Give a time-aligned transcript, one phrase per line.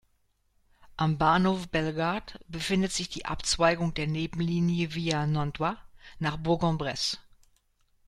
[0.97, 5.77] Am Bahnhof Bellegarde befindet sich die Abzweigung der Nebenlinie via Nantua
[6.17, 7.17] nach Bourg-en-Bresse.